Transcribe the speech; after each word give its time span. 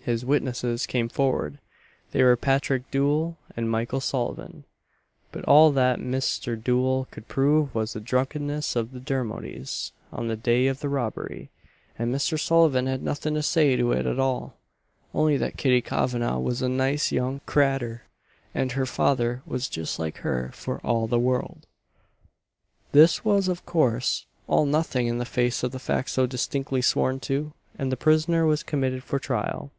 His 0.00 0.24
witnesses 0.24 0.86
came 0.86 1.10
forward; 1.10 1.58
they 2.12 2.22
were 2.24 2.34
Patrick 2.34 2.90
Doole 2.90 3.36
and 3.54 3.70
Michael 3.70 4.00
Sullivan. 4.00 4.64
But 5.32 5.44
all 5.44 5.70
that 5.72 6.00
Misther 6.00 6.56
Doole 6.56 7.06
could 7.10 7.28
prove 7.28 7.74
was 7.74 7.92
the 7.92 8.00
drunkenness 8.00 8.74
of 8.74 8.92
the 8.92 9.00
Dermodys 9.00 9.92
on 10.10 10.28
the 10.28 10.34
day 10.34 10.66
of 10.66 10.80
the 10.80 10.88
robbery; 10.88 11.50
and 11.98 12.10
Mr. 12.10 12.40
Sullivan 12.40 12.86
had 12.86 13.02
nothing 13.02 13.34
to 13.34 13.42
say 13.42 13.76
to 13.76 13.92
it 13.92 14.06
at 14.06 14.18
all, 14.18 14.56
only 15.12 15.36
that 15.36 15.58
Kitty 15.58 15.82
Kavanagh 15.82 16.38
was 16.38 16.62
a 16.62 16.70
nice 16.70 17.12
young 17.12 17.42
cratur, 17.44 18.04
and 18.54 18.72
her 18.72 18.86
father 18.86 19.42
was 19.44 19.68
just 19.68 19.98
like 19.98 20.16
her 20.24 20.50
for 20.54 20.78
all 20.82 21.06
the 21.06 21.18
world. 21.18 21.66
This 22.92 23.26
was 23.26 23.46
of 23.46 23.66
course 23.66 24.24
all 24.46 24.64
nothing 24.64 25.06
in 25.06 25.18
the 25.18 25.26
face 25.26 25.62
of 25.62 25.70
the 25.70 25.78
fact 25.78 26.08
so 26.08 26.24
distinctly 26.24 26.80
sworn 26.80 27.20
to, 27.28 27.52
and 27.78 27.92
the 27.92 27.96
prisoner 27.98 28.46
was 28.46 28.62
committed 28.62 29.02
for 29.04 29.18
trial. 29.18 29.70